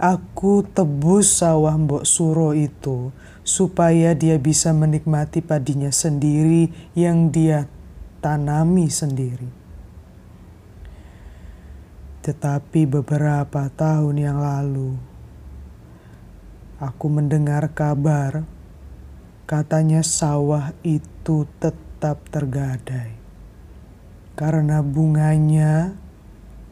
[0.02, 3.14] Aku tebus sawah Mbok Suro itu
[3.46, 7.70] supaya dia bisa menikmati padinya sendiri yang dia
[8.18, 9.61] tanami sendiri.
[12.22, 14.94] Tetapi beberapa tahun yang lalu,
[16.78, 18.46] aku mendengar kabar
[19.42, 23.18] katanya sawah itu tetap tergadai
[24.38, 25.98] karena bunganya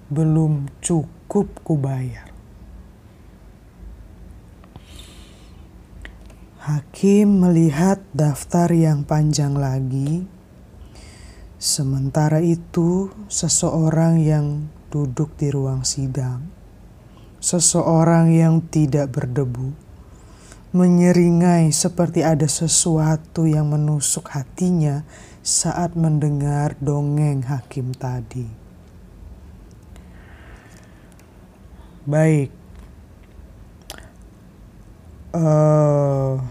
[0.06, 2.30] belum cukup kubayar.
[6.60, 10.26] Hakim melihat daftar yang panjang lagi.
[11.56, 16.50] Sementara itu, seseorang yang duduk di ruang sidang,
[17.38, 19.72] seseorang yang tidak berdebu,
[20.74, 25.06] menyeringai seperti ada sesuatu yang menusuk hatinya
[25.40, 28.44] saat mendengar dongeng hakim tadi.
[32.04, 32.60] Baik,
[35.30, 36.42] Uh,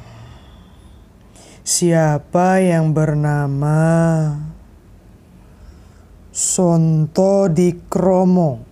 [1.68, 3.76] siapa yang bernama
[6.40, 8.64] Sonto di Kromo?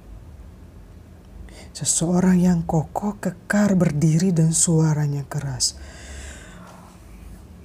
[1.76, 5.76] Seseorang yang kokoh, kekar, berdiri dan suaranya keras.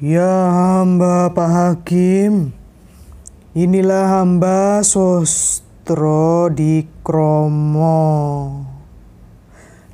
[0.02, 2.50] Ya hamba Pak Hakim,
[3.54, 8.02] inilah hamba Sostro di Kromo.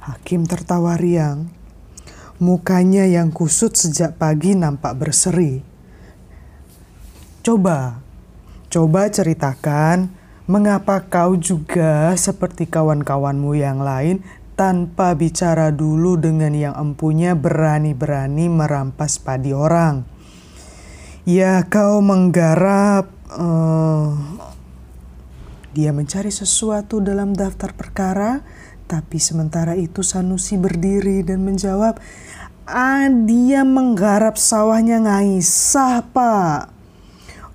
[0.09, 1.53] Hakim tertawa riang
[2.41, 5.61] Mukanya yang kusut sejak pagi nampak berseri.
[7.45, 8.08] Coba,
[8.69, 10.13] coba ceritakan
[10.49, 14.25] mengapa kau juga seperti kawan-kawanmu yang lain
[14.57, 20.05] tanpa bicara dulu dengan yang empunya berani-berani merampas padi orang.
[21.29, 23.13] Ya kau menggarap...
[23.29, 24.17] Uh,
[25.77, 28.41] dia mencari sesuatu dalam daftar perkara
[28.89, 32.01] tapi sementara itu Sanusi berdiri dan menjawab,
[32.65, 36.73] ah, dia menggarap sawahnya Ngaisah, Pak.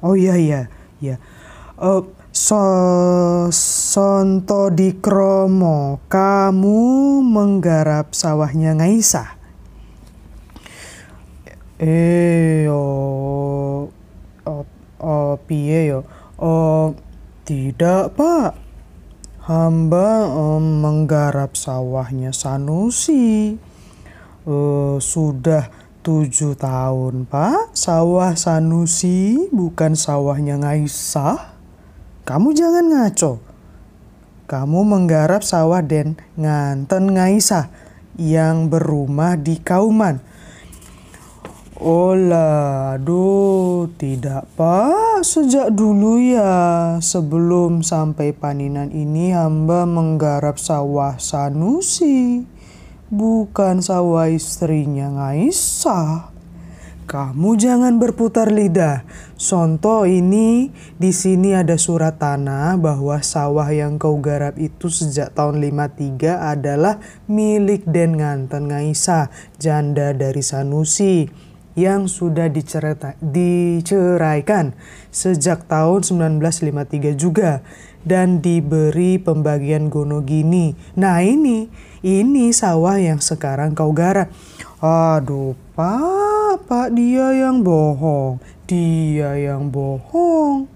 [0.06, 0.70] Oh iya, iya,
[1.04, 1.18] iya.
[1.76, 2.64] Uh, so,
[3.52, 6.80] Sonto di Kromo, kamu
[7.28, 9.36] menggarap sawahnya Ngaisah?
[11.84, 13.92] Eh, oh,
[15.04, 16.08] oh, piye yo?
[16.40, 16.96] Oh,
[17.44, 18.56] tidak, Pak.
[19.44, 23.60] Hamba um, menggarap sawahnya Sanusi.
[24.48, 25.68] Uh, sudah
[26.04, 27.72] tujuh tahun, Pak.
[27.72, 31.56] Sawah Sanusi bukan sawahnya Ngaisah.
[32.28, 33.40] Kamu jangan ngaco.
[34.46, 37.72] Kamu menggarap sawah Den Nganten Ngaisah
[38.20, 40.34] yang berumah di Kauman
[41.84, 45.20] Olah, aduh, tidak pak.
[45.20, 52.48] Sejak dulu ya, sebelum sampai paninan ini hamba menggarap sawah Sanusi.
[53.14, 56.34] Bukan sawah istrinya Ngaisah.
[57.06, 59.06] Kamu jangan berputar lidah.
[59.38, 65.62] Sonto ini di sini ada surat tanah bahwa sawah yang kau garap itu sejak tahun
[65.62, 66.98] 53 adalah
[67.30, 69.30] milik Den Nganten Ngaisah,
[69.62, 71.30] janda dari Sanusi
[71.78, 72.50] yang sudah
[73.22, 74.74] diceraikan
[75.14, 77.62] sejak tahun 1953 juga
[78.06, 80.74] dan diberi pembagian gonogini.
[81.00, 81.70] Nah ini,
[82.04, 84.30] ini sawah yang sekarang kau garap.
[84.84, 90.68] Aduh pak, dia yang bohong, dia yang bohong.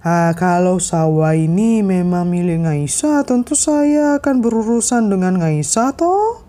[0.00, 6.40] Ah, kalau sawah ini memang milik Ngaisa, tentu saya akan berurusan dengan Ngaisa toh.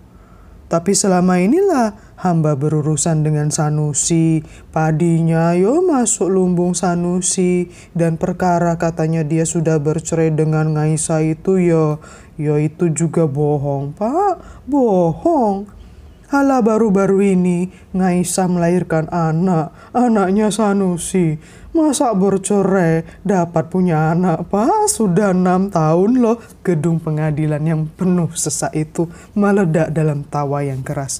[0.72, 4.40] Tapi selama inilah hamba berurusan dengan Sanusi,
[4.72, 12.00] padinya yo masuk lumbung Sanusi, dan perkara katanya dia sudah bercerai dengan Ngaisa itu yo,
[12.42, 15.70] yo itu juga bohong, Pak, bohong.
[16.32, 21.36] Hala baru-baru ini Ngaisa melahirkan anak, anaknya Sanusi.
[21.76, 26.40] Masa bercerai dapat punya anak pas sudah enam tahun loh.
[26.64, 31.20] Gedung pengadilan yang penuh sesak itu meledak dalam tawa yang keras.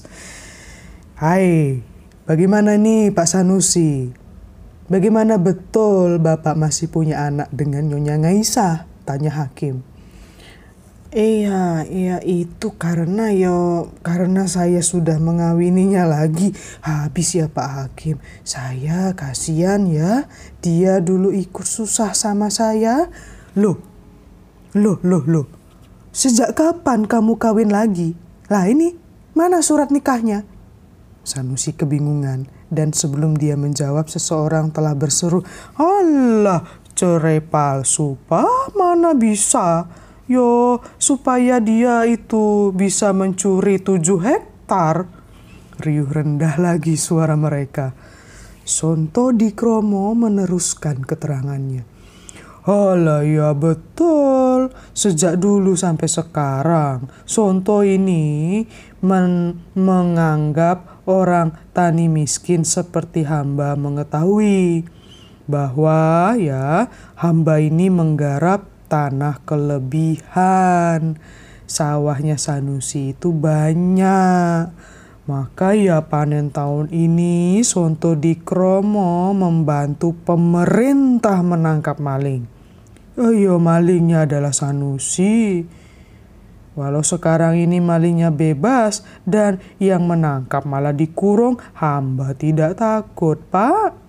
[1.20, 1.84] Hai,
[2.24, 4.16] bagaimana nih Pak Sanusi?
[4.88, 8.88] Bagaimana betul Bapak masih punya anak dengan Nyonya Ngaisa?
[9.04, 9.91] Tanya Hakim.
[11.12, 16.56] Iya, iya itu karena yo karena saya sudah mengawininya lagi.
[16.80, 18.16] Habis ya Pak Hakim.
[18.48, 20.24] Saya kasihan ya.
[20.64, 23.12] Dia dulu ikut susah sama saya.
[23.60, 23.76] Loh.
[24.72, 25.46] Loh, loh, loh.
[26.16, 28.16] Sejak kapan kamu kawin lagi?
[28.48, 28.96] Lah ini,
[29.36, 30.48] mana surat nikahnya?
[31.28, 35.44] Sanusi kebingungan dan sebelum dia menjawab seseorang telah berseru,
[35.76, 36.64] "Allah,
[36.96, 40.00] cerai palsu, Pak, mana bisa?"
[40.32, 45.04] Yo, supaya dia itu bisa mencuri tujuh hektar.
[45.76, 47.92] Riuh rendah lagi suara mereka.
[48.64, 51.84] Sonto Dikromo meneruskan keterangannya.
[52.64, 58.62] Alah ya betul, sejak dulu sampai sekarang Sonto ini
[59.02, 64.86] men menganggap orang tani miskin seperti hamba mengetahui
[65.50, 66.86] bahwa ya
[67.18, 71.16] hamba ini menggarap tanah kelebihan.
[71.64, 74.68] Sawahnya Sanusi itu banyak.
[75.24, 82.44] Maka ya panen tahun ini Sonto Dikromo membantu pemerintah menangkap maling.
[83.16, 85.64] Oh iya malingnya adalah Sanusi.
[86.76, 94.01] Walau sekarang ini malingnya bebas dan yang menangkap malah dikurung, hamba tidak takut, Pak.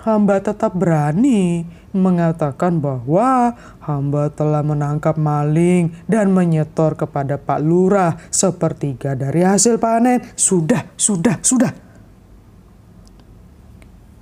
[0.00, 3.52] Hamba tetap berani mengatakan bahwa
[3.84, 10.24] hamba telah menangkap maling dan menyetor kepada Pak Lurah sepertiga dari hasil panen.
[10.32, 11.72] Sudah, sudah, sudah.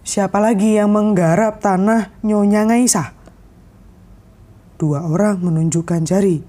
[0.03, 3.15] Siapa lagi yang menggarap tanah Nyonya Ngaisa?
[4.81, 6.43] Dua orang menunjukkan jari,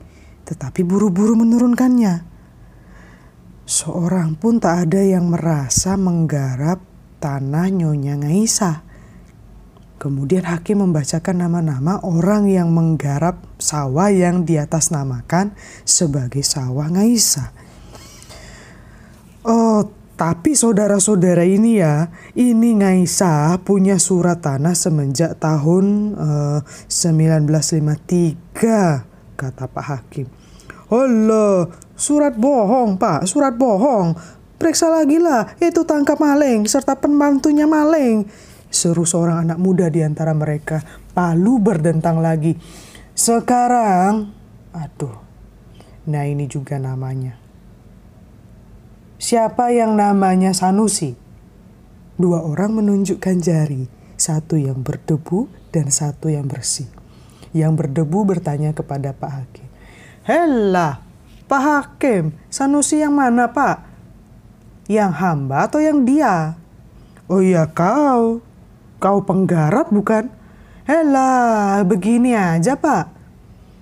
[0.47, 2.23] tetapi buru-buru menurunkannya.
[3.69, 6.81] Seorang pun tak ada yang merasa menggarap
[7.21, 8.88] tanah Nyonya Ngaisa.
[9.99, 15.51] Kemudian hakim membacakan nama-nama orang yang menggarap sawah yang di atas namakan
[15.83, 17.51] sebagai sawah Ngaisa.
[19.43, 29.67] Oh, tapi saudara-saudara ini ya, ini Ngaisa punya surat tanah semenjak tahun eh, 1953, kata
[29.67, 30.31] Pak Hakim.
[30.95, 34.15] Allah, surat bohong Pak, surat bohong.
[34.55, 40.31] Periksa lagi lah, itu tangkap maling serta pembantunya maling seru seorang anak muda di antara
[40.31, 40.81] mereka.
[41.11, 42.55] Palu berdentang lagi.
[43.17, 44.31] Sekarang,
[44.71, 45.17] aduh,
[46.07, 47.35] nah ini juga namanya.
[49.19, 51.11] Siapa yang namanya Sanusi?
[52.15, 56.87] Dua orang menunjukkan jari, satu yang berdebu dan satu yang bersih.
[57.51, 59.67] Yang berdebu bertanya kepada Pak Hakim.
[60.23, 61.03] Hela,
[61.51, 63.83] Pak Hakim, Sanusi yang mana Pak?
[64.87, 66.55] Yang hamba atau yang dia?
[67.27, 68.39] Oh iya kau,
[68.99, 70.27] Kau penggarap bukan?
[70.83, 73.15] Hela, begini aja pak.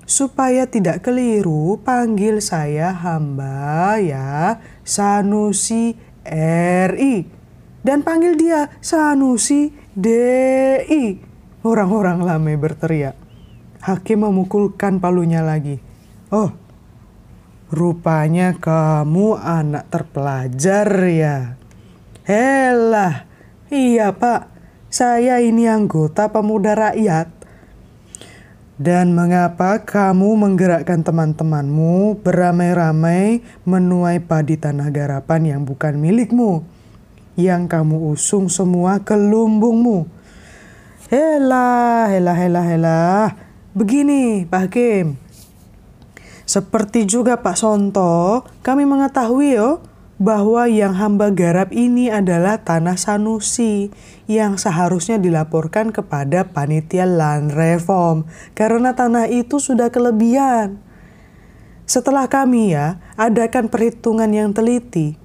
[0.08, 5.98] Supaya tidak keliru, panggil saya hamba ya, Sanusi
[6.88, 7.28] RI.
[7.84, 11.20] Dan panggil dia Sanusi DI.
[11.66, 13.18] Orang-orang lame berteriak.
[13.84, 15.82] Hakim memukulkan palunya lagi.
[16.32, 16.52] Oh,
[17.72, 21.56] rupanya kamu anak terpelajar ya.
[22.28, 23.24] Helah,
[23.72, 24.57] iya pak,
[24.88, 27.32] saya ini anggota pemuda rakyat.
[28.78, 36.62] Dan mengapa kamu menggerakkan teman-temanmu beramai-ramai menuai padi tanah garapan yang bukan milikmu?
[37.34, 40.06] Yang kamu usung semua ke lumbungmu.
[41.10, 43.28] Helah, helah, helah, helah.
[43.74, 45.18] Begini, Pak Hakim.
[46.48, 49.84] Seperti juga Pak Sonto, kami mengetahui yo,
[50.18, 53.94] bahwa yang hamba garap ini adalah tanah Sanusi
[54.26, 58.26] yang seharusnya dilaporkan kepada panitia land reform
[58.58, 60.82] karena tanah itu sudah kelebihan.
[61.88, 65.16] Setelah kami ya adakan perhitungan yang teliti,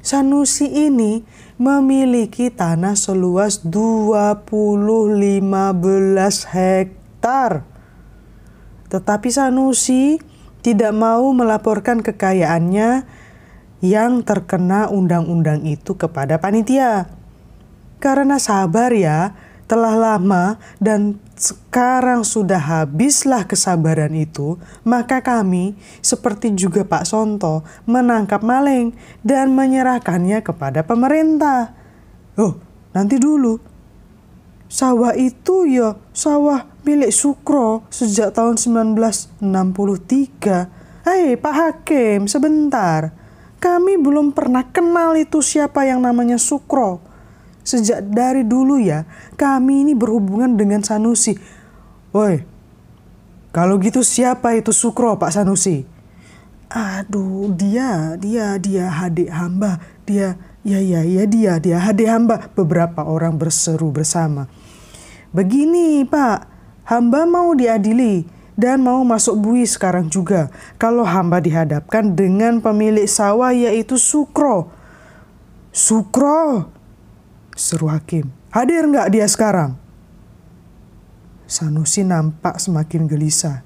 [0.00, 1.22] Sanusi ini
[1.60, 4.80] memiliki tanah seluas 2015
[6.50, 7.68] hektar.
[8.90, 10.18] Tetapi Sanusi
[10.60, 13.19] tidak mau melaporkan kekayaannya
[13.80, 17.08] yang terkena undang-undang itu kepada panitia.
[18.00, 19.36] Karena sabar ya,
[19.68, 25.72] telah lama dan sekarang sudah habislah kesabaran itu, maka kami,
[26.04, 28.92] seperti juga Pak Sonto, menangkap maling
[29.24, 31.72] dan menyerahkannya kepada pemerintah.
[32.36, 32.60] Oh,
[32.92, 33.62] nanti dulu.
[34.70, 39.42] Sawah itu ya sawah milik Sukro sejak tahun 1963.
[41.06, 43.19] Hei Pak Hakim, sebentar.
[43.60, 47.04] Kami belum pernah kenal itu siapa yang namanya Sukro.
[47.60, 49.04] Sejak dari dulu ya,
[49.36, 51.36] kami ini berhubungan dengan Sanusi.
[52.16, 52.40] Woi,
[53.52, 55.84] kalau gitu siapa itu Sukro Pak Sanusi?
[56.72, 59.76] Aduh, dia, dia, dia adik hamba.
[60.08, 62.48] Dia, ya, ya, ya dia, dia adik hamba.
[62.56, 64.48] Beberapa orang berseru bersama.
[65.36, 66.48] Begini Pak,
[66.88, 70.52] hamba mau diadili dan mau masuk bui sekarang juga.
[70.76, 74.68] Kalau hamba dihadapkan dengan pemilik sawah yaitu Sukro.
[75.72, 76.68] Sukro,
[77.56, 78.28] seru hakim.
[78.52, 79.80] Hadir nggak dia sekarang?
[81.48, 83.64] Sanusi nampak semakin gelisah.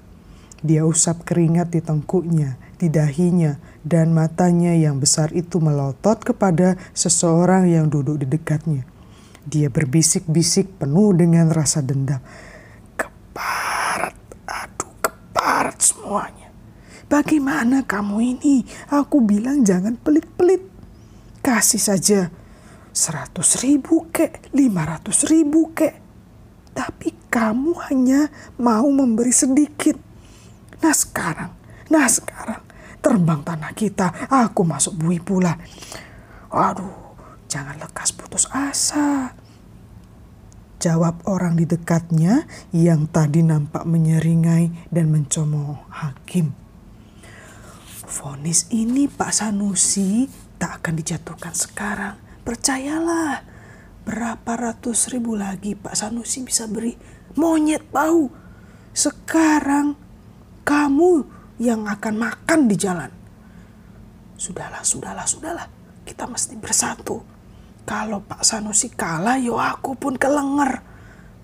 [0.63, 7.69] Dia usap keringat di tengkuknya, di dahinya, dan matanya yang besar itu melotot kepada seseorang
[7.69, 8.87] yang duduk di dekatnya.
[9.45, 12.17] Dia berbisik-bisik penuh dengan rasa dendam.
[13.35, 13.74] Aduh
[15.45, 16.49] keparat semuanya.
[17.05, 18.65] Bagaimana kamu ini?
[18.89, 20.65] Aku bilang jangan pelit-pelit.
[21.45, 22.33] Kasih saja
[22.89, 26.01] seratus ribu kek, lima ratus ribu kek.
[26.73, 29.93] Tapi kamu hanya mau memberi sedikit.
[30.81, 31.53] Nah sekarang,
[31.93, 32.65] nah sekarang
[32.97, 35.53] terbang tanah kita, aku masuk bui pula.
[36.49, 39.37] Waduh, jangan lekas putus asa.
[40.85, 46.53] Jawab orang di dekatnya yang tadi nampak menyeringai dan mencomot hakim.
[48.05, 50.29] Fonis ini Pak Sanusi
[50.61, 53.41] tak akan dijatuhkan sekarang Percayalah,
[54.05, 56.93] berapa ratus ribu lagi Pak Sanusi bisa beri
[57.33, 58.29] monyet bau.
[58.93, 59.97] Sekarang
[60.61, 61.25] kamu
[61.57, 63.09] yang akan makan di jalan.
[64.37, 65.65] Sudahlah, sudahlah, sudahlah.
[66.05, 67.34] Kita mesti bersatu.
[67.85, 70.81] Kalau Pak Sanusi kalah, yo aku pun kelenger.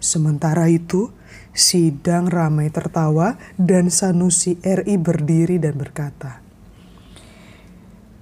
[0.01, 1.13] Sementara itu,
[1.53, 6.41] sidang ramai tertawa dan Sanusi RI berdiri dan berkata,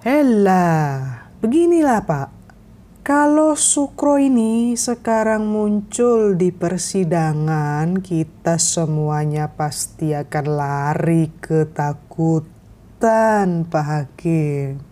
[0.04, 1.00] Hela,
[1.40, 2.28] beginilah Pak.
[3.08, 12.44] Kalau Sukro ini sekarang muncul di persidangan, kita semuanya pasti akan lari ketakutan,
[13.64, 14.84] Pak Hakim.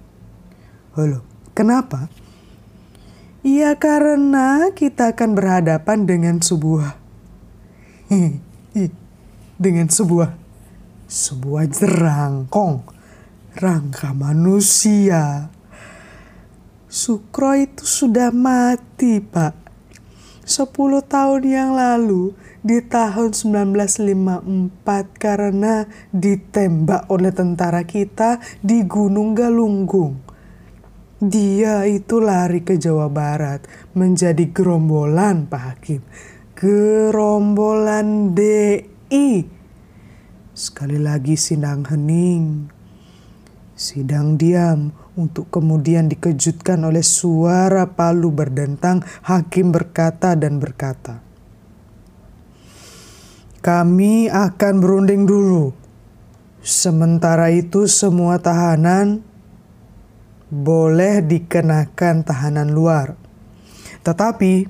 [0.95, 2.07] Halo, kenapa?
[3.47, 6.99] Ya karena kita akan berhadapan dengan sebuah
[9.63, 10.35] dengan sebuah
[11.07, 12.83] sebuah jerangkong
[13.55, 15.47] rangka manusia
[16.87, 19.51] Sukro itu sudah mati, Pak.
[20.47, 22.31] Sepuluh tahun yang lalu,
[22.63, 24.87] di tahun 1954
[25.19, 25.83] karena
[26.15, 30.26] ditembak oleh tentara kita di Gunung Galunggung.
[31.17, 33.65] Dia itu lari ke Jawa Barat
[33.97, 36.05] menjadi gerombolan Pak Hakim.
[36.53, 39.49] Gerombolan DI.
[40.53, 42.69] Sekali lagi sidang hening.
[43.73, 51.25] Sidang diam untuk kemudian dikejutkan oleh suara palu berdentang, hakim berkata dan berkata,
[53.65, 55.73] "Kami akan berunding dulu.
[56.61, 59.26] Sementara itu, semua tahanan
[60.47, 63.15] boleh dikenakan tahanan luar,
[64.01, 64.67] tetapi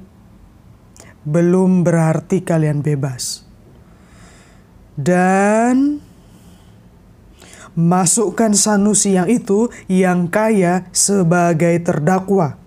[1.26, 3.46] belum berarti kalian bebas."
[4.98, 6.08] Dan
[7.78, 12.58] Masukkan Sanusi yang itu yang kaya sebagai terdakwa.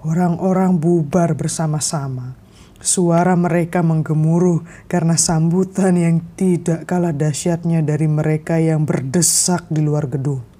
[0.00, 2.32] Orang-orang bubar bersama-sama.
[2.80, 10.08] Suara mereka menggemuruh karena sambutan yang tidak kalah dahsyatnya dari mereka yang berdesak di luar
[10.08, 10.51] gedung.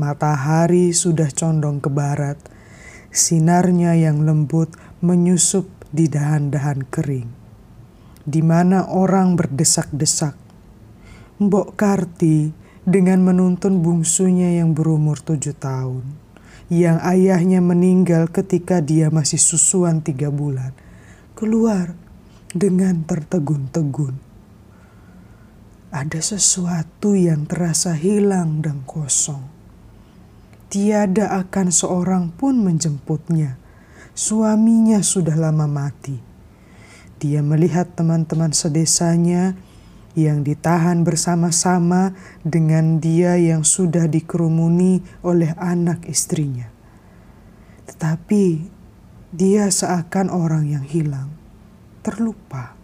[0.00, 2.40] Matahari sudah condong ke barat.
[3.12, 4.72] Sinarnya yang lembut
[5.04, 7.28] menyusup di dahan-dahan kering,
[8.24, 10.38] di mana orang berdesak-desak
[11.40, 12.52] Mbok Karti
[12.84, 16.04] dengan menuntun bungsunya yang berumur tujuh tahun,
[16.72, 20.72] yang ayahnya meninggal ketika dia masih susuan tiga bulan,
[21.32, 21.96] keluar
[22.52, 24.20] dengan tertegun-tegun.
[25.90, 29.59] Ada sesuatu yang terasa hilang dan kosong.
[30.70, 33.58] Tiada akan seorang pun menjemputnya.
[34.14, 36.14] Suaminya sudah lama mati.
[37.18, 39.58] Dia melihat teman-teman sedesanya
[40.14, 42.14] yang ditahan bersama-sama
[42.46, 46.70] dengan dia yang sudah dikerumuni oleh anak istrinya.
[47.90, 48.78] Tetapi
[49.30, 51.30] Dia seakan orang yang hilang,
[52.02, 52.74] terlupa.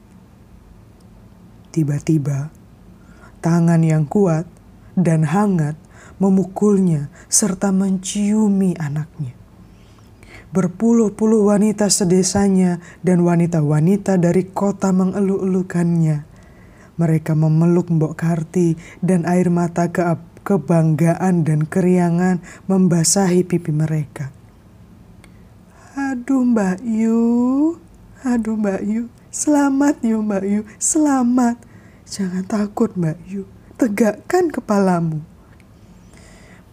[1.74, 2.55] Tiba-tiba,
[3.43, 4.47] tangan yang kuat
[4.95, 5.74] dan hangat
[6.16, 9.36] memukulnya serta menciumi anaknya.
[10.54, 16.24] Berpuluh-puluh wanita sedesanya dan wanita-wanita dari kota mengeluh-elukannya.
[16.96, 20.00] Mereka memeluk Mbok Karti dan air mata ke
[20.46, 22.40] kebanggaan dan keriangan
[22.70, 24.32] membasahi pipi mereka.
[25.98, 27.76] Aduh Mbak Yu,
[28.24, 31.60] aduh Mbak Yu, selamat Yu Mbak Yu, selamat.
[32.06, 33.44] Jangan takut Mbak Yu,
[33.76, 35.20] tegakkan kepalamu.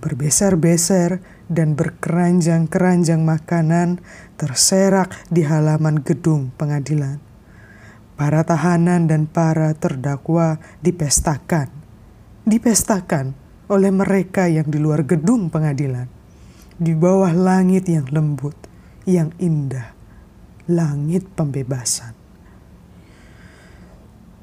[0.04, 4.04] Berbeser-beser dan berkeranjang-keranjang makanan
[4.36, 7.24] terserak di halaman gedung pengadilan.
[8.20, 11.72] Para tahanan dan para terdakwa dipestakan.
[12.44, 13.32] Dipestakan
[13.72, 16.12] oleh mereka yang di luar gedung pengadilan.
[16.76, 18.60] Di bawah langit yang lembut
[19.08, 19.96] yang indah,
[20.68, 22.16] langit pembebasan.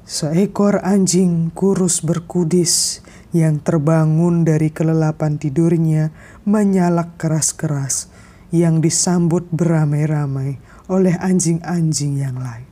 [0.05, 2.99] Seekor anjing kurus berkudis
[3.31, 6.11] yang terbangun dari kelelapan tidurnya
[6.43, 8.11] menyalak keras-keras
[8.51, 10.59] yang disambut beramai-ramai
[10.91, 12.67] oleh anjing-anjing yang lain.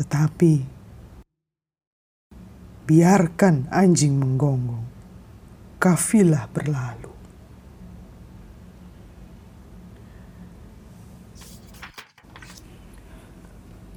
[0.00, 0.54] Tetapi,
[2.88, 4.88] biarkan anjing menggonggong,
[5.76, 7.12] kafilah berlalu.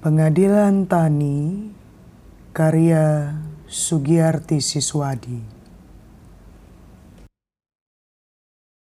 [0.03, 1.71] Pengadilan Tani
[2.51, 3.31] karya
[3.73, 5.52] Sugiyarti Siswadi